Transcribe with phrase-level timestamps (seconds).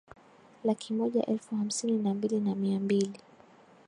[0.63, 3.19] laki moja elfu hamsini na mbili na mia mbili